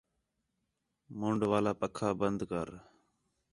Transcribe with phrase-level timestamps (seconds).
[1.19, 2.67] مُنڈولا پَکھا بند کر